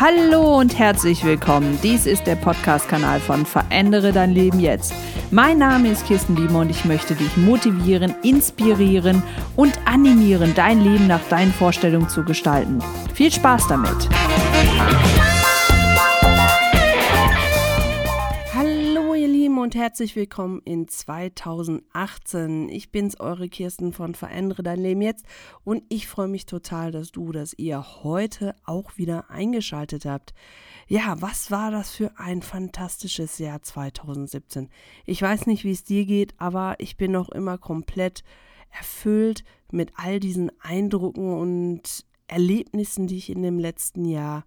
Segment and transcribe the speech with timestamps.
[0.00, 1.76] Hallo und herzlich willkommen.
[1.82, 4.94] Dies ist der Podcast-Kanal von Verändere dein Leben jetzt.
[5.32, 9.24] Mein Name ist Kirsten Biemer und ich möchte dich motivieren, inspirieren
[9.56, 12.78] und animieren, dein Leben nach deinen Vorstellungen zu gestalten.
[13.12, 14.08] Viel Spaß damit!
[19.68, 22.70] Und herzlich willkommen in 2018.
[22.70, 25.26] Ich bin's, eure Kirsten von Verändere dein Leben jetzt
[25.62, 30.32] und ich freue mich total, dass du, dass ihr heute auch wieder eingeschaltet habt.
[30.86, 34.70] Ja, was war das für ein fantastisches Jahr 2017?
[35.04, 38.24] Ich weiß nicht, wie es dir geht, aber ich bin noch immer komplett
[38.70, 44.46] erfüllt mit all diesen Eindrücken und Erlebnissen, die ich in dem letzten Jahr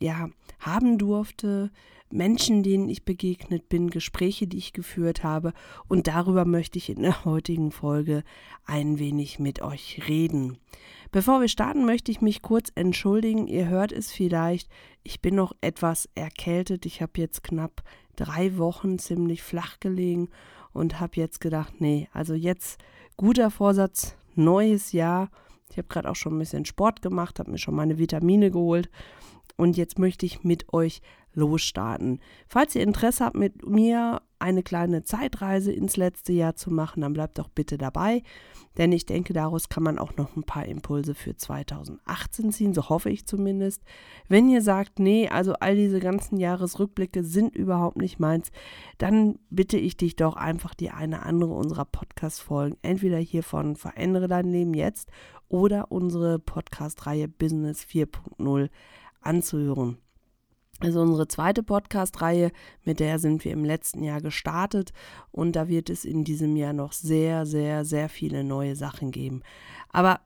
[0.00, 1.70] ja haben durfte
[2.12, 5.52] Menschen, denen ich begegnet bin, Gespräche, die ich geführt habe.
[5.88, 8.24] Und darüber möchte ich in der heutigen Folge
[8.64, 10.58] ein wenig mit euch reden.
[11.12, 13.46] Bevor wir starten, möchte ich mich kurz entschuldigen.
[13.46, 14.68] Ihr hört es vielleicht,
[15.02, 16.86] ich bin noch etwas erkältet.
[16.86, 17.82] Ich habe jetzt knapp
[18.16, 20.28] drei Wochen ziemlich flach gelegen
[20.72, 22.80] und habe jetzt gedacht, nee, also jetzt
[23.16, 25.30] guter Vorsatz, neues Jahr.
[25.70, 28.88] Ich habe gerade auch schon ein bisschen Sport gemacht, habe mir schon meine Vitamine geholt
[29.60, 31.02] und jetzt möchte ich mit euch
[31.34, 32.18] losstarten.
[32.48, 37.12] Falls ihr Interesse habt, mit mir eine kleine Zeitreise ins letzte Jahr zu machen, dann
[37.12, 38.22] bleibt doch bitte dabei,
[38.78, 42.88] denn ich denke, daraus kann man auch noch ein paar Impulse für 2018 ziehen, so
[42.88, 43.82] hoffe ich zumindest.
[44.28, 48.50] Wenn ihr sagt, nee, also all diese ganzen Jahresrückblicke sind überhaupt nicht meins,
[48.96, 54.26] dann bitte ich dich doch einfach die eine andere unserer Podcast-Folgen, entweder hier von Verändere
[54.26, 55.10] dein Leben jetzt
[55.48, 58.70] oder unsere Podcast-Reihe Business 4.0
[59.20, 59.98] anzuhören.
[60.80, 62.52] Also unsere zweite Podcast-Reihe,
[62.84, 64.92] mit der sind wir im letzten Jahr gestartet
[65.30, 69.42] und da wird es in diesem Jahr noch sehr, sehr, sehr viele neue Sachen geben.
[69.90, 70.20] Aber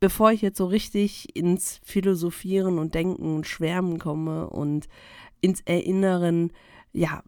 [0.00, 4.88] bevor ich jetzt so richtig ins Philosophieren und Denken und Schwärmen komme und
[5.42, 6.52] ins Erinnern,
[6.92, 7.22] ja,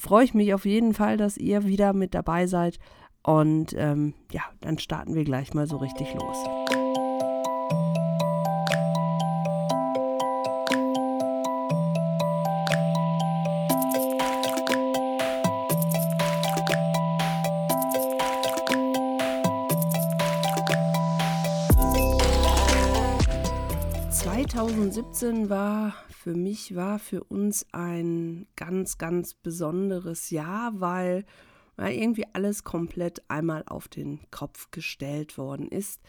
[0.00, 2.78] freue ich mich auf jeden Fall, dass ihr wieder mit dabei seid.
[3.22, 6.87] Und ähm, ja, dann starten wir gleich mal so richtig los.
[24.58, 31.24] 2017 war für mich, war für uns ein ganz, ganz besonderes Jahr, weil,
[31.76, 36.00] weil irgendwie alles komplett einmal auf den Kopf gestellt worden ist.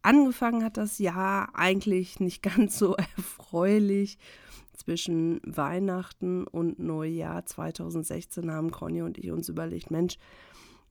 [0.00, 4.16] Angefangen hat das Jahr eigentlich nicht ganz so erfreulich.
[4.72, 10.16] Zwischen Weihnachten und Neujahr 2016 haben Conny und ich uns überlegt, Mensch,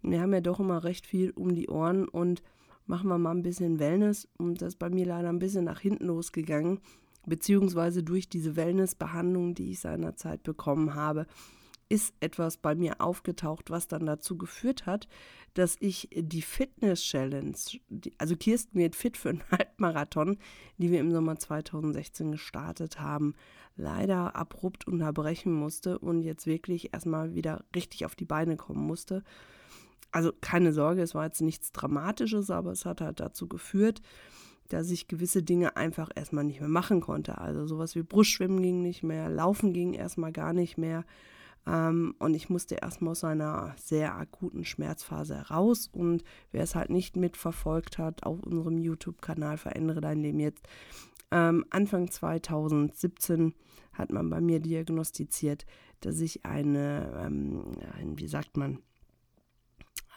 [0.04, 2.44] wir haben ja doch immer recht viel um die Ohren und
[2.90, 4.28] machen wir mal ein bisschen Wellness.
[4.38, 6.80] Und das ist bei mir leider ein bisschen nach hinten losgegangen,
[7.26, 11.28] beziehungsweise durch diese Wellnessbehandlung, die ich seinerzeit bekommen habe,
[11.88, 15.08] ist etwas bei mir aufgetaucht, was dann dazu geführt hat,
[15.56, 17.56] dass ich die Fitness Challenge,
[18.20, 20.38] also Kirsten wird fit für einen Halbmarathon,
[20.78, 23.34] die wir im Sommer 2016 gestartet haben,
[23.76, 29.24] leider abrupt unterbrechen musste und jetzt wirklich erstmal wieder richtig auf die Beine kommen musste
[30.12, 34.02] also keine Sorge, es war jetzt nichts Dramatisches, aber es hat halt dazu geführt,
[34.70, 37.40] dass ich gewisse Dinge einfach erstmal nicht mehr machen konnte.
[37.40, 41.06] Also sowas wie Brustschwimmen ging nicht mehr, Laufen ging erstmal gar nicht mehr.
[41.68, 45.90] Ähm, und ich musste erstmal aus einer sehr akuten Schmerzphase heraus.
[45.92, 50.68] Und wer es halt nicht mitverfolgt hat, auf unserem YouTube-Kanal Verändere dein Leben jetzt,
[51.32, 53.54] ähm, Anfang 2017
[53.94, 55.66] hat man bei mir diagnostiziert,
[56.02, 58.80] dass ich eine, ähm, ein, wie sagt man,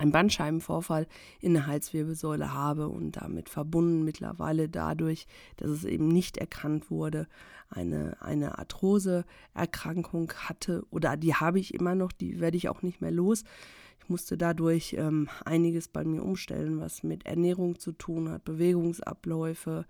[0.02, 1.06] einen Bandscheibenvorfall
[1.40, 5.26] in der Halswirbelsäule habe und damit verbunden mittlerweile dadurch,
[5.56, 7.28] dass es eben nicht erkannt wurde,
[7.70, 13.00] eine, eine Arthroseerkrankung hatte oder die habe ich immer noch, die werde ich auch nicht
[13.00, 13.44] mehr los.
[14.00, 19.86] Ich musste dadurch ähm, einiges bei mir umstellen, was mit Ernährung zu tun hat, Bewegungsabläufe.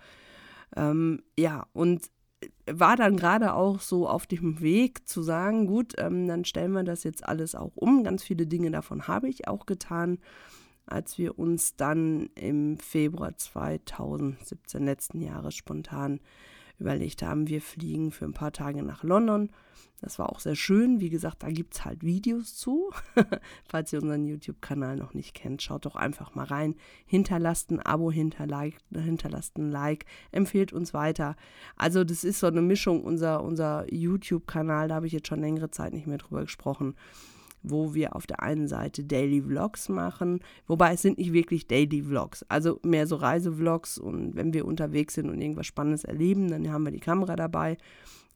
[0.77, 2.11] Ähm, ja, und
[2.71, 6.85] war dann gerade auch so auf dem Weg zu sagen, gut, ähm, dann stellen wir
[6.85, 8.05] das jetzt alles auch um.
[8.05, 10.19] Ganz viele Dinge davon habe ich auch getan,
[10.87, 16.21] als wir uns dann im Februar 2017 letzten Jahres spontan
[16.83, 19.51] überlegt haben, wir fliegen für ein paar Tage nach London
[20.03, 21.01] das war auch sehr schön.
[21.01, 22.91] Wie gesagt, da gibt es halt Videos zu.
[23.65, 26.75] Falls ihr unseren YouTube-Kanal noch nicht kennt, schaut doch einfach mal rein.
[27.07, 31.37] Hinterlasst ein Abo, hinterlasst ein Like, empfehlt uns weiter.
[31.77, 35.71] Also das ist so eine Mischung, unser, unser YouTube-Kanal, da habe ich jetzt schon längere
[35.71, 36.97] Zeit nicht mehr drüber gesprochen.
[37.63, 42.03] Wo wir auf der einen Seite Daily Vlogs machen, wobei es sind nicht wirklich Daily
[42.03, 46.71] Vlogs, also mehr so Reisevlogs und wenn wir unterwegs sind und irgendwas Spannendes erleben, dann
[46.73, 47.79] haben wir die Kamera dabei.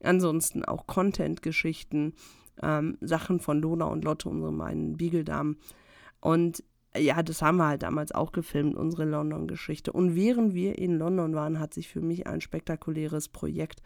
[0.03, 2.15] Ansonsten auch Content-Geschichten,
[2.63, 5.57] ähm, Sachen von Lona und Lotte, unsere beiden Biegeldamen.
[6.21, 6.63] Und
[6.97, 9.93] ja, das haben wir halt damals auch gefilmt, unsere London-Geschichte.
[9.93, 13.83] Und während wir in London waren, hat sich für mich ein spektakuläres Projekt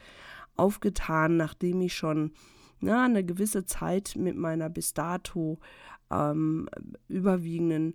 [0.56, 2.32] aufgetan, nachdem ich schon
[2.80, 5.58] na, eine gewisse Zeit mit meiner bis dato
[6.10, 6.68] ähm,
[7.08, 7.94] überwiegenden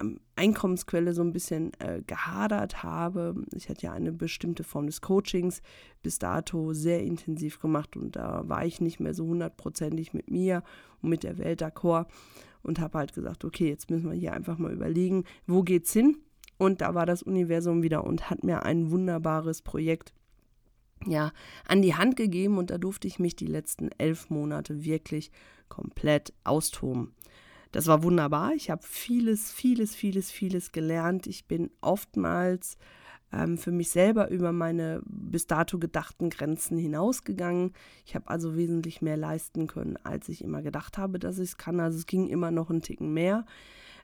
[0.00, 3.34] ähm, Einkommensquelle so ein bisschen äh, gehadert habe.
[3.54, 5.62] Ich hatte ja eine bestimmte Form des Coachings
[6.02, 10.62] bis dato sehr intensiv gemacht und da war ich nicht mehr so hundertprozentig mit mir
[11.02, 12.06] und mit der Welt d'accord
[12.62, 16.18] und habe halt gesagt, okay, jetzt müssen wir hier einfach mal überlegen, wo geht's hin?
[16.58, 20.12] Und da war das Universum wieder und hat mir ein wunderbares Projekt
[21.04, 21.32] ja,
[21.66, 25.30] an die Hand gegeben und da durfte ich mich die letzten elf Monate wirklich
[25.68, 27.14] komplett austoben.
[27.72, 28.54] Das war wunderbar.
[28.54, 31.26] Ich habe vieles, vieles, vieles, vieles gelernt.
[31.26, 32.78] Ich bin oftmals
[33.32, 37.72] ähm, für mich selber über meine bis dato gedachten Grenzen hinausgegangen.
[38.04, 41.56] Ich habe also wesentlich mehr leisten können, als ich immer gedacht habe, dass ich es
[41.56, 41.80] kann.
[41.80, 43.44] Also es ging immer noch einen Ticken mehr.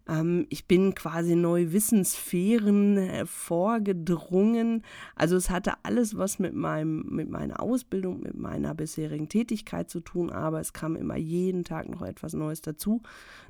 [0.09, 4.83] Ähm, ich bin quasi neue Wissenssphären äh, vorgedrungen.
[5.15, 10.01] Also es hatte alles was mit, meinem, mit meiner Ausbildung, mit meiner bisherigen Tätigkeit zu
[10.01, 13.03] tun, aber es kam immer jeden Tag noch etwas Neues dazu.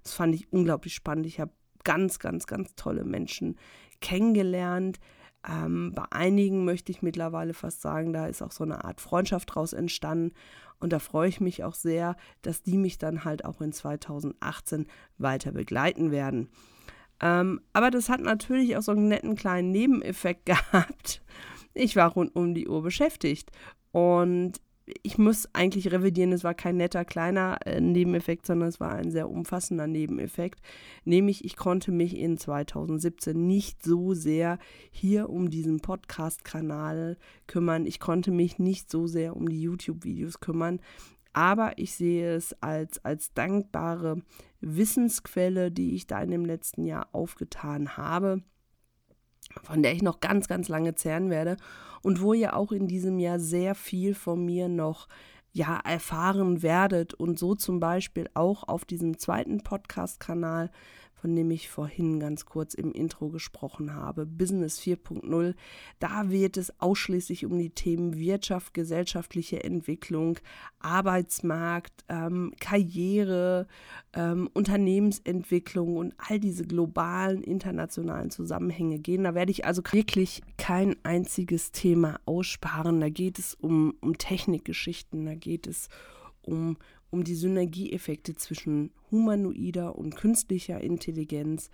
[0.03, 1.27] Das fand ich unglaublich spannend.
[1.27, 1.53] Ich habe
[1.85, 3.57] ganz, ganz, ganz tolle Menschen
[4.01, 5.01] kennengelernt.
[5.49, 9.55] Ähm, bei einigen möchte ich mittlerweile fast sagen, da ist auch so eine Art Freundschaft
[9.55, 10.35] draus entstanden.
[10.79, 14.87] Und da freue ich mich auch sehr, dass die mich dann halt auch in 2018
[15.19, 16.49] weiter begleiten werden.
[17.21, 21.23] Ähm, aber das hat natürlich auch so einen netten kleinen Nebeneffekt gehabt.
[21.75, 23.51] Ich war rund um die Uhr beschäftigt.
[23.93, 24.61] Und
[25.03, 29.11] ich muss eigentlich revidieren, es war kein netter kleiner äh, Nebeneffekt, sondern es war ein
[29.11, 30.61] sehr umfassender Nebeneffekt.
[31.05, 34.59] Nämlich, ich konnte mich in 2017 nicht so sehr
[34.91, 37.87] hier um diesen Podcast-Kanal kümmern.
[37.87, 40.81] Ich konnte mich nicht so sehr um die YouTube-Videos kümmern.
[41.33, 44.21] Aber ich sehe es als, als dankbare
[44.61, 48.43] Wissensquelle, die ich da in dem letzten Jahr aufgetan habe
[49.63, 51.57] von der ich noch ganz, ganz lange zehren werde
[52.03, 55.09] und wo ihr auch in diesem Jahr sehr viel von mir noch
[55.53, 60.71] ja erfahren werdet und so zum Beispiel auch auf diesem zweiten Podcast-Kanal
[61.23, 65.55] von dem ich vorhin ganz kurz im Intro gesprochen habe, Business 4.0.
[66.01, 70.41] Da wird es ausschließlich um die Themen Wirtschaft, gesellschaftliche Entwicklung,
[70.81, 73.69] Arbeitsmarkt, ähm, Karriere,
[74.15, 79.23] ähm, Unternehmensentwicklung und all diese globalen, internationalen Zusammenhänge gehen.
[79.23, 83.01] Da werde ich also wirklich kein einziges Thema aussparen.
[83.01, 85.89] Da geht es um, um Technikgeschichten, da geht es
[86.41, 86.79] um,
[87.11, 91.71] um die Synergieeffekte zwischen humanoider und künstlicher Intelligenz.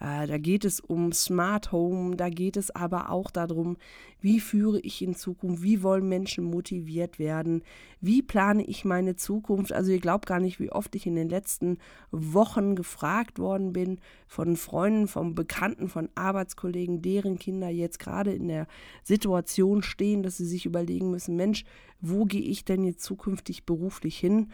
[0.00, 3.76] Äh, da geht es um Smart Home, da geht es aber auch darum,
[4.20, 7.62] wie führe ich in Zukunft, wie wollen Menschen motiviert werden,
[8.00, 9.72] wie plane ich meine Zukunft.
[9.72, 11.78] Also ihr glaubt gar nicht, wie oft ich in den letzten
[12.10, 18.48] Wochen gefragt worden bin von Freunden, von Bekannten, von Arbeitskollegen, deren Kinder jetzt gerade in
[18.48, 18.66] der
[19.04, 21.64] Situation stehen, dass sie sich überlegen müssen, Mensch,
[22.00, 24.50] wo gehe ich denn jetzt zukünftig beruflich hin?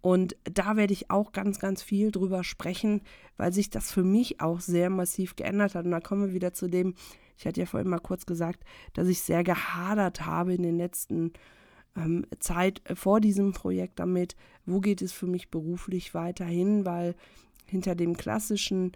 [0.00, 3.02] Und da werde ich auch ganz, ganz viel drüber sprechen,
[3.36, 5.84] weil sich das für mich auch sehr massiv geändert hat.
[5.84, 6.94] Und da kommen wir wieder zu dem,
[7.36, 8.64] ich hatte ja vorhin mal kurz gesagt,
[8.94, 11.32] dass ich sehr gehadert habe in den letzten
[11.96, 17.14] ähm, Zeit vor diesem Projekt damit, wo geht es für mich beruflich weiterhin, weil
[17.66, 18.92] hinter dem klassischen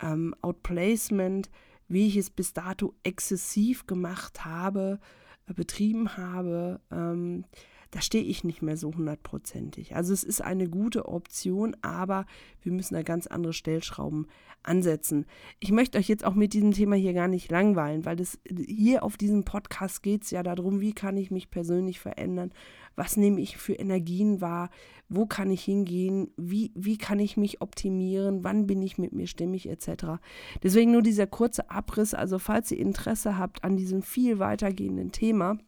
[0.00, 1.50] ähm, Outplacement,
[1.88, 4.98] wie ich es bis dato exzessiv gemacht habe,
[5.46, 7.44] äh, betrieben habe, ähm,
[7.92, 9.94] da stehe ich nicht mehr so hundertprozentig.
[9.94, 12.24] Also es ist eine gute Option, aber
[12.62, 14.26] wir müssen da ganz andere Stellschrauben
[14.62, 15.26] ansetzen.
[15.60, 19.02] Ich möchte euch jetzt auch mit diesem Thema hier gar nicht langweilen, weil das hier
[19.02, 22.52] auf diesem Podcast geht es ja darum, wie kann ich mich persönlich verändern,
[22.96, 24.70] was nehme ich für Energien wahr,
[25.10, 29.26] wo kann ich hingehen, wie, wie kann ich mich optimieren, wann bin ich mit mir
[29.26, 30.18] stimmig etc.
[30.62, 35.58] Deswegen nur dieser kurze Abriss, also falls ihr Interesse habt an diesem viel weitergehenden Thema,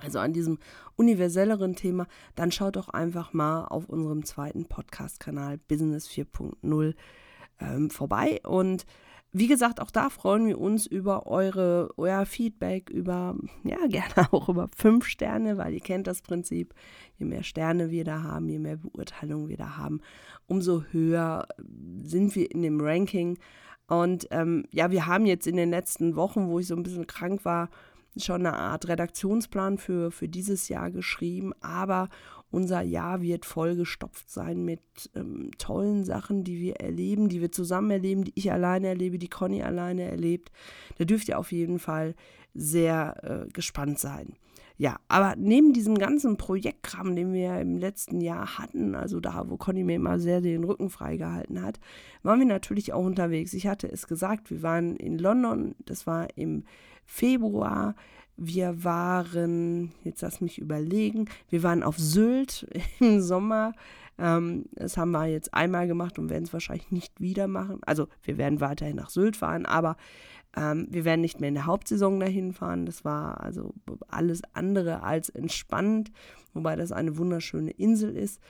[0.00, 0.58] also an diesem
[0.96, 6.94] universelleren Thema, dann schaut doch einfach mal auf unserem zweiten Podcast-Kanal Business 4.0
[7.60, 8.40] ähm, vorbei.
[8.44, 8.86] Und
[9.30, 14.48] wie gesagt, auch da freuen wir uns über eure, euer Feedback, über, ja, gerne auch
[14.48, 16.74] über fünf Sterne, weil ihr kennt das Prinzip.
[17.16, 20.00] Je mehr Sterne wir da haben, je mehr Beurteilungen wir da haben,
[20.46, 21.46] umso höher
[22.02, 23.38] sind wir in dem Ranking.
[23.86, 27.06] Und ähm, ja, wir haben jetzt in den letzten Wochen, wo ich so ein bisschen
[27.06, 27.70] krank war,
[28.24, 32.08] schon eine Art Redaktionsplan für, für dieses Jahr geschrieben, aber
[32.50, 34.80] unser Jahr wird vollgestopft sein mit
[35.14, 39.28] ähm, tollen Sachen, die wir erleben, die wir zusammen erleben, die ich alleine erlebe, die
[39.28, 40.50] Conny alleine erlebt.
[40.96, 42.14] Da dürft ihr auf jeden Fall
[42.54, 44.34] sehr äh, gespannt sein.
[44.80, 49.56] Ja, aber neben diesem ganzen Projektkram, den wir im letzten Jahr hatten, also da, wo
[49.56, 51.80] Conny mir immer sehr den Rücken freigehalten hat,
[52.22, 53.54] waren wir natürlich auch unterwegs.
[53.54, 56.62] Ich hatte es gesagt, wir waren in London, das war im
[57.08, 57.96] Februar.
[58.36, 62.68] Wir waren, jetzt lass mich überlegen, wir waren auf Sylt
[63.00, 63.72] im Sommer.
[64.18, 67.80] Ähm, das haben wir jetzt einmal gemacht und werden es wahrscheinlich nicht wieder machen.
[67.84, 69.96] Also wir werden weiterhin nach Sylt fahren, aber
[70.56, 72.86] ähm, wir werden nicht mehr in der Hauptsaison dahin fahren.
[72.86, 73.74] Das war also
[74.06, 76.12] alles andere als entspannt,
[76.52, 78.40] wobei das eine wunderschöne Insel ist.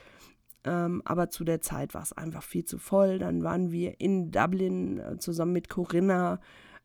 [0.65, 3.17] Ähm, aber zu der Zeit war es einfach viel zu voll.
[3.17, 6.39] Dann waren wir in Dublin äh, zusammen mit Corinna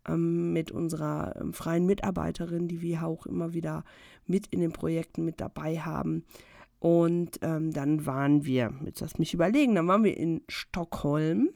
[0.08, 3.84] mit unserer ähm, freien Mitarbeiterin, die wir auch immer wieder
[4.26, 6.24] mit in den Projekten mit dabei haben.
[6.78, 11.48] Und ähm, dann waren wir, jetzt lass mich überlegen, dann waren wir in Stockholm.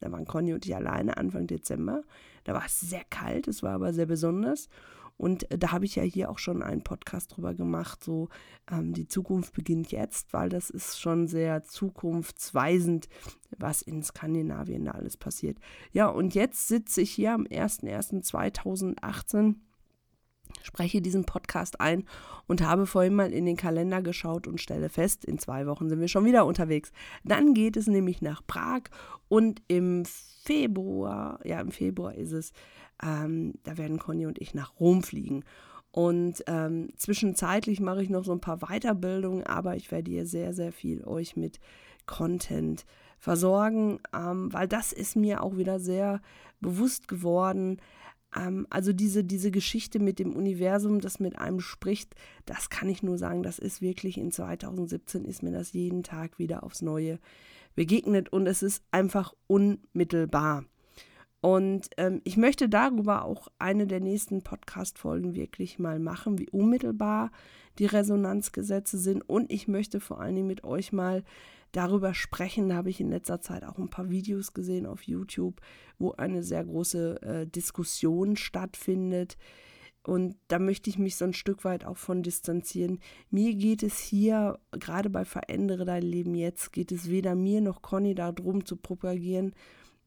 [0.00, 2.02] Da waren Conny und ich alleine Anfang Dezember.
[2.44, 4.68] Da war es sehr kalt, es war aber sehr besonders.
[5.18, 8.30] Und äh, da habe ich ja hier auch schon einen Podcast drüber gemacht, so
[8.70, 13.10] ähm, die Zukunft beginnt jetzt, weil das ist schon sehr zukunftsweisend,
[13.58, 15.58] was in Skandinavien da alles passiert.
[15.92, 19.56] Ja, und jetzt sitze ich hier am 01.01.2018
[20.62, 22.04] spreche diesen Podcast ein
[22.46, 26.00] und habe vorhin mal in den Kalender geschaut und stelle fest, in zwei Wochen sind
[26.00, 26.92] wir schon wieder unterwegs.
[27.24, 28.82] Dann geht es nämlich nach Prag
[29.28, 32.52] und im Februar, ja, im Februar ist es,
[33.02, 35.44] ähm, da werden Conny und ich nach Rom fliegen.
[35.90, 40.52] Und ähm, zwischenzeitlich mache ich noch so ein paar Weiterbildungen, aber ich werde hier sehr,
[40.52, 41.60] sehr viel euch mit
[42.06, 42.84] Content
[43.18, 46.20] versorgen, ähm, weil das ist mir auch wieder sehr
[46.60, 47.80] bewusst geworden.
[48.36, 52.14] Ähm, also diese, diese Geschichte mit dem Universum, das mit einem spricht,
[52.46, 56.38] das kann ich nur sagen, das ist wirklich in 2017 ist mir das jeden Tag
[56.38, 57.18] wieder aufs Neue
[57.78, 60.64] begegnet und es ist einfach unmittelbar.
[61.40, 67.30] Und ähm, ich möchte darüber auch eine der nächsten Podcast-Folgen wirklich mal machen, wie unmittelbar
[67.78, 69.22] die Resonanzgesetze sind.
[69.28, 71.22] Und ich möchte vor allen Dingen mit euch mal
[71.70, 72.68] darüber sprechen.
[72.68, 75.60] Da habe ich in letzter Zeit auch ein paar Videos gesehen auf YouTube,
[76.00, 79.36] wo eine sehr große äh, Diskussion stattfindet.
[80.08, 82.98] Und da möchte ich mich so ein Stück weit auch von distanzieren.
[83.30, 87.82] Mir geht es hier, gerade bei Verändere dein Leben jetzt, geht es weder mir noch
[87.82, 89.54] Conny darum zu propagieren,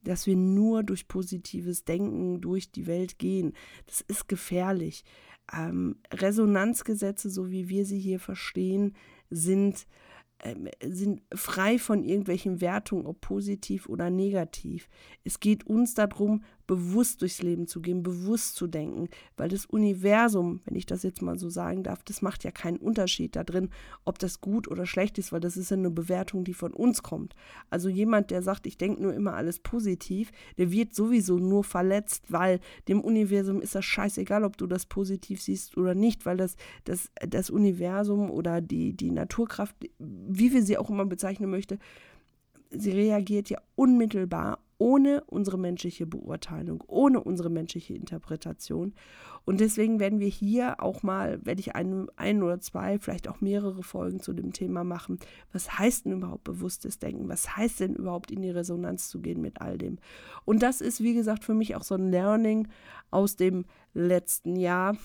[0.04, 3.54] dass wir nur durch positives Denken durch die Welt gehen.
[3.86, 5.04] Das ist gefährlich.
[5.56, 8.96] Ähm, Resonanzgesetze, so wie wir sie hier verstehen,
[9.30, 9.86] sind
[10.44, 14.90] ähm, sind frei von irgendwelchen Wertungen, ob positiv oder negativ.
[15.24, 20.62] Es geht uns darum, bewusst durchs Leben zu gehen, bewusst zu denken, weil das Universum,
[20.64, 23.72] wenn ich das jetzt mal so sagen darf, das macht ja keinen Unterschied da drin,
[24.06, 27.04] ob das gut oder schlecht ist, weil das ist ja eine Bewertung, die von uns
[27.04, 27.36] kommt.
[27.70, 32.32] Also jemand, der sagt, ich denke nur immer alles positiv, der wird sowieso nur verletzt,
[32.32, 36.56] weil dem Universum ist das scheißegal, ob du das positiv siehst oder nicht, weil das,
[36.86, 41.80] das, das Universum oder die, die Naturkraft, wie wir sie auch immer bezeichnen möchte,
[42.70, 48.96] sie reagiert ja unmittelbar ohne unsere menschliche Beurteilung, ohne unsere menschliche Interpretation.
[49.46, 53.42] Und deswegen werden wir hier auch mal, werde ich ein, ein oder zwei, vielleicht auch
[53.42, 55.20] mehrere Folgen zu dem Thema machen.
[55.54, 57.30] Was heißt denn überhaupt bewusstes Denken?
[57.30, 60.00] Was heißt denn überhaupt in die Resonanz zu gehen mit all dem?
[60.46, 62.68] Und das ist, wie gesagt, für mich auch so ein Learning
[63.12, 64.98] aus dem letzten Jahr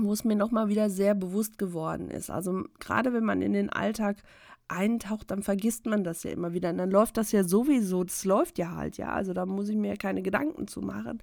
[0.00, 2.30] wo es mir nochmal wieder sehr bewusst geworden ist.
[2.30, 4.22] Also gerade wenn man in den Alltag
[4.68, 6.70] eintaucht, dann vergisst man das ja immer wieder.
[6.70, 9.12] Und dann läuft das ja sowieso, das läuft ja halt, ja.
[9.12, 11.20] Also da muss ich mir keine Gedanken zu machen.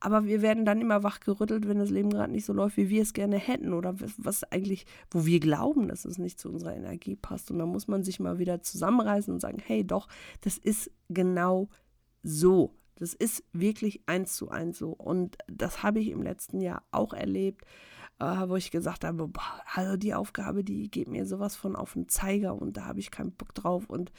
[0.00, 3.02] Aber wir werden dann immer wachgerüttelt, wenn das Leben gerade nicht so läuft, wie wir
[3.02, 3.72] es gerne hätten.
[3.72, 7.50] Oder was, eigentlich, wo wir glauben, dass es nicht zu unserer Energie passt.
[7.50, 10.08] Und dann muss man sich mal wieder zusammenreißen und sagen, hey doch,
[10.40, 11.68] das ist genau
[12.22, 12.74] so.
[12.96, 14.90] Das ist wirklich eins zu eins so.
[14.90, 17.64] Und das habe ich im letzten Jahr auch erlebt
[18.20, 21.94] äh, wo ich gesagt habe, boah, also die Aufgabe, die geht mir sowas von auf
[21.94, 24.12] den Zeiger und da habe ich keinen Bock drauf und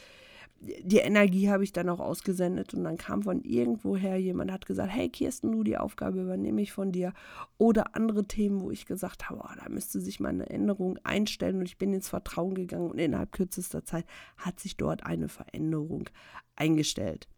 [0.62, 4.92] die Energie habe ich dann auch ausgesendet und dann kam von irgendwoher jemand, hat gesagt,
[4.92, 7.14] hey Kirsten, du, die Aufgabe übernehme ich von dir.
[7.58, 11.60] Oder andere Themen, wo ich gesagt habe, oh, da müsste sich mal eine Änderung einstellen
[11.60, 14.06] und ich bin ins Vertrauen gegangen und innerhalb kürzester Zeit
[14.38, 16.10] hat sich dort eine Veränderung
[16.58, 17.30] eingestellt.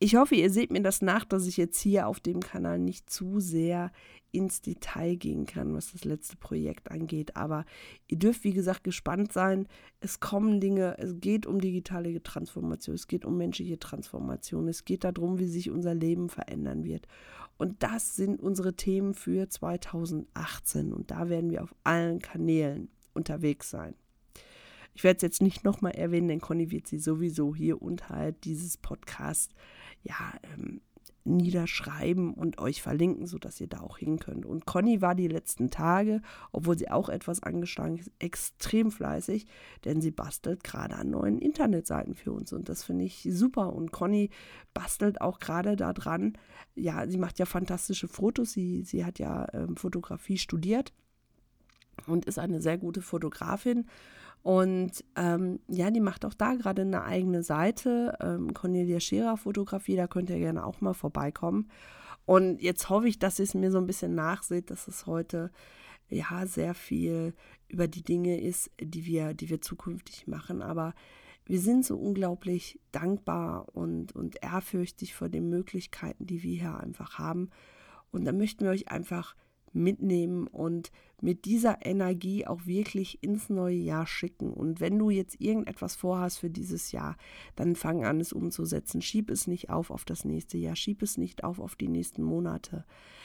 [0.00, 3.10] Ich hoffe, ihr seht mir das nach, dass ich jetzt hier auf dem Kanal nicht
[3.10, 3.90] zu sehr
[4.30, 7.34] ins Detail gehen kann, was das letzte Projekt angeht.
[7.34, 7.64] Aber
[8.06, 9.66] ihr dürft, wie gesagt, gespannt sein.
[9.98, 15.02] Es kommen Dinge, es geht um digitale Transformation, es geht um menschliche Transformation, es geht
[15.02, 17.08] darum, wie sich unser Leben verändern wird.
[17.56, 20.92] Und das sind unsere Themen für 2018.
[20.92, 23.96] Und da werden wir auf allen Kanälen unterwegs sein.
[24.94, 28.76] Ich werde es jetzt nicht nochmal erwähnen, denn Conny wird sie sowieso hier unterhalb dieses
[28.76, 29.54] Podcasts
[30.08, 30.80] ja, ähm,
[31.28, 34.46] niederschreiben und euch verlinken, sodass ihr da auch hin könnt.
[34.46, 36.22] Und Conny war die letzten Tage,
[36.52, 39.46] obwohl sie auch etwas angeschlagen ist, extrem fleißig,
[39.84, 43.72] denn sie bastelt gerade an neuen Internetseiten für uns und das finde ich super.
[43.72, 44.30] Und Conny
[44.74, 46.36] bastelt auch gerade daran,
[46.74, 50.92] ja, sie macht ja fantastische Fotos, sie, sie hat ja ähm, Fotografie studiert
[52.06, 53.86] und ist eine sehr gute Fotografin
[54.42, 59.96] und ähm, ja, die macht auch da gerade eine eigene Seite, ähm, Cornelia Scherer Fotografie,
[59.96, 61.68] da könnt ihr gerne auch mal vorbeikommen.
[62.24, 65.50] Und jetzt hoffe ich, dass ihr es mir so ein bisschen nachseht, dass es heute
[66.10, 67.34] ja sehr viel
[67.68, 70.62] über die Dinge ist, die wir, die wir zukünftig machen.
[70.62, 70.94] Aber
[71.44, 77.18] wir sind so unglaublich dankbar und, und ehrfürchtig vor den Möglichkeiten, die wir hier einfach
[77.18, 77.50] haben.
[78.10, 79.34] Und da möchten wir euch einfach
[79.78, 84.52] mitnehmen und mit dieser Energie auch wirklich ins neue Jahr schicken.
[84.52, 87.16] Und wenn du jetzt irgendetwas vorhast für dieses Jahr,
[87.56, 89.02] dann fang an, es umzusetzen.
[89.02, 92.22] Schieb es nicht auf auf das nächste Jahr, schieb es nicht auf auf die nächsten
[92.22, 92.84] Monate.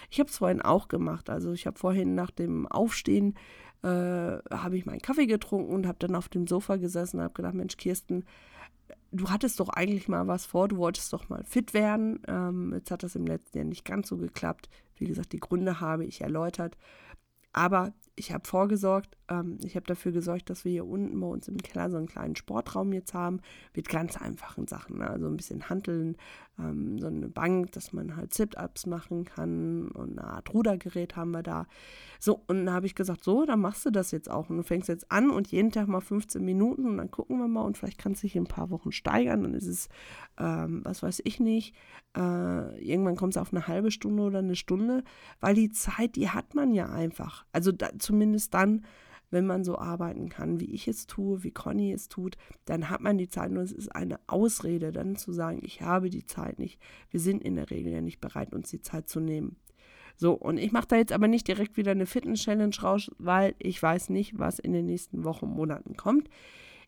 [0.10, 1.30] Ich habe es vorhin auch gemacht.
[1.30, 3.36] Also ich habe vorhin nach dem Aufstehen
[3.84, 7.34] äh, habe ich meinen Kaffee getrunken und habe dann auf dem Sofa gesessen und habe
[7.34, 8.24] gedacht, Mensch, Kirsten,
[9.12, 12.20] du hattest doch eigentlich mal was vor, du wolltest doch mal fit werden.
[12.28, 14.70] Ähm, jetzt hat das im letzten Jahr nicht ganz so geklappt.
[14.98, 16.78] Wie gesagt, die Gründe habe ich erläutert.
[17.52, 21.48] Aber ich habe vorgesorgt, ähm, ich habe dafür gesorgt, dass wir hier unten bei uns
[21.48, 23.40] im Keller so einen kleinen Sportraum jetzt haben,
[23.76, 25.00] mit ganz einfachen Sachen.
[25.00, 25.10] Ne?
[25.10, 26.18] Also ein bisschen Handeln,
[26.60, 31.32] ähm, so eine Bank, dass man halt Sit-Ups machen kann und eine Art Rudergerät haben
[31.32, 31.66] wir da.
[32.20, 34.50] So, und dann habe ich gesagt, so, dann machst du das jetzt auch.
[34.50, 37.48] Und du fängst jetzt an und jeden Tag mal 15 Minuten und dann gucken wir
[37.48, 39.44] mal und vielleicht kannst du dich in ein paar Wochen steigern.
[39.44, 39.90] Dann ist es,
[40.38, 41.76] ähm, was weiß ich nicht,
[42.16, 45.04] äh, irgendwann kommt es auf eine halbe Stunde oder eine Stunde,
[45.40, 47.46] weil die Zeit, die hat man ja einfach.
[47.52, 48.86] Also da, zumindest dann,
[49.32, 53.02] wenn man so arbeiten kann, wie ich es tue, wie Conny es tut, dann hat
[53.02, 53.50] man die Zeit.
[53.50, 56.80] Und es ist eine Ausrede, dann zu sagen, ich habe die Zeit nicht.
[57.10, 59.58] Wir sind in der Regel ja nicht bereit, uns die Zeit zu nehmen.
[60.16, 63.82] So, und ich mache da jetzt aber nicht direkt wieder eine Fitness-Challenge raus, weil ich
[63.82, 66.30] weiß nicht, was in den nächsten Wochen, Monaten kommt.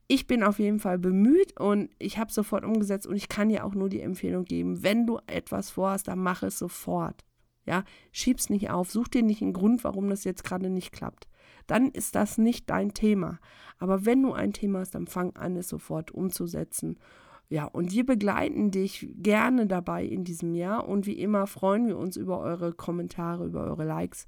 [0.08, 3.66] Ich bin auf jeden Fall bemüht und ich habe sofort umgesetzt und ich kann dir
[3.66, 7.26] auch nur die Empfehlung geben, wenn du etwas vorhast, dann mach es sofort.
[7.66, 11.28] Ja, schieb's nicht auf, such dir nicht einen Grund, warum das jetzt gerade nicht klappt.
[11.68, 13.40] Dann ist das nicht dein Thema.
[13.80, 17.00] Aber wenn du ein Thema hast, dann fang an, es sofort umzusetzen.
[17.50, 21.98] Ja, und wir begleiten dich gerne dabei in diesem Jahr und wie immer freuen wir
[21.98, 24.28] uns über eure Kommentare, über eure Likes,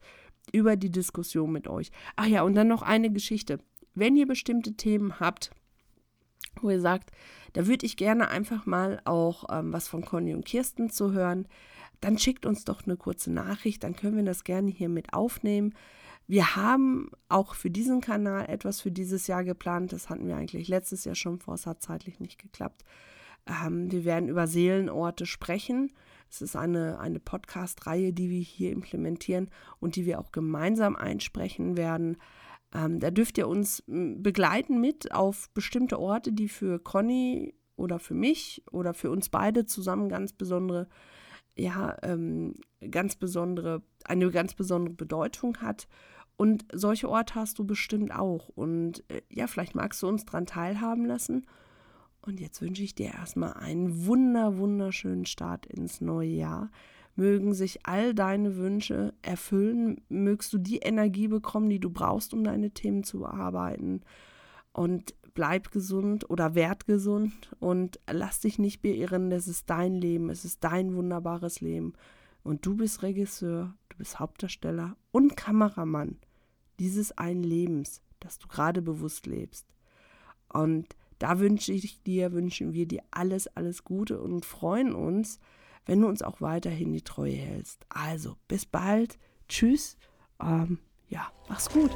[0.51, 1.91] über die Diskussion mit euch.
[2.15, 3.59] Ach ja, und dann noch eine Geschichte.
[3.95, 5.51] Wenn ihr bestimmte Themen habt,
[6.61, 7.11] wo ihr sagt,
[7.53, 11.47] da würde ich gerne einfach mal auch ähm, was von Conny und Kirsten zu hören,
[12.01, 15.73] dann schickt uns doch eine kurze Nachricht, dann können wir das gerne hier mit aufnehmen.
[16.27, 19.93] Wir haben auch für diesen Kanal etwas für dieses Jahr geplant.
[19.93, 22.83] Das hatten wir eigentlich letztes Jahr schon vor, es hat zeitlich nicht geklappt.
[23.47, 25.91] Ähm, wir werden über Seelenorte sprechen.
[26.29, 31.77] Es ist eine, eine Podcast-Reihe, die wir hier implementieren und die wir auch gemeinsam einsprechen
[31.77, 32.17] werden.
[32.73, 38.15] Ähm, da dürft ihr uns begleiten mit auf bestimmte Orte, die für Conny oder für
[38.15, 40.89] mich oder für uns beide zusammen ganz besondere,
[41.57, 42.55] ja, ähm,
[42.91, 45.87] ganz besondere, eine ganz besondere Bedeutung hat.
[46.37, 48.49] Und solche Orte hast du bestimmt auch.
[48.49, 51.47] Und äh, ja, vielleicht magst du uns daran teilhaben lassen.
[52.21, 56.69] Und jetzt wünsche ich dir erstmal einen wunder, wunderschönen Start ins neue Jahr
[57.17, 62.43] mögen sich all deine Wünsche erfüllen, mögst du die Energie bekommen, die du brauchst, um
[62.43, 64.01] deine Themen zu bearbeiten.
[64.71, 70.31] Und bleib gesund oder werd gesund und lass dich nicht beirren, das ist dein Leben,
[70.31, 71.93] es ist dein wunderbares Leben.
[72.41, 76.17] Und du bist Regisseur, du bist Hauptdarsteller und Kameramann
[76.79, 79.67] dieses einen Lebens, das du gerade bewusst lebst.
[80.51, 85.39] Und da wünsche ich dir, wünschen wir dir alles, alles Gute und freuen uns,
[85.85, 87.85] wenn du uns auch weiterhin die Treue hältst.
[87.89, 89.19] Also, bis bald.
[89.47, 89.97] Tschüss.
[90.41, 91.91] Ähm, ja, mach's gut.